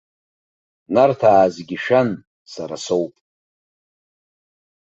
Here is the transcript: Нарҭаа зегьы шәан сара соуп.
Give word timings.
Нарҭаа 0.93 1.45
зегьы 1.55 1.77
шәан 1.83 2.09
сара 2.51 2.77
соуп. 2.85 3.13